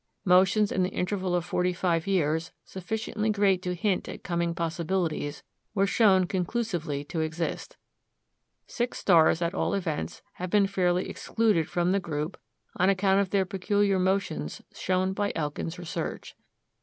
Motions 0.25 0.71
in 0.71 0.81
the 0.81 0.89
interval 0.89 1.35
of 1.35 1.45
forty 1.45 1.73
five 1.73 2.07
years, 2.07 2.51
sufficiently 2.65 3.29
great 3.29 3.61
to 3.61 3.75
hint 3.75 4.09
at 4.09 4.23
coming 4.23 4.55
possibilities, 4.55 5.43
were 5.75 5.85
shown 5.85 6.25
conclusively 6.25 7.03
to 7.03 7.19
exist. 7.19 7.77
Six 8.65 8.97
stars 8.97 9.43
at 9.43 9.53
all 9.53 9.75
events 9.75 10.23
have 10.37 10.49
been 10.49 10.65
fairly 10.65 11.07
excluded 11.07 11.69
from 11.69 11.91
the 11.91 11.99
group 11.99 12.39
on 12.77 12.89
account 12.89 13.19
of 13.21 13.29
their 13.29 13.45
peculiar 13.45 13.99
motions 13.99 14.63
shown 14.73 15.13
by 15.13 15.31
Elkin's 15.35 15.77
research. 15.77 16.35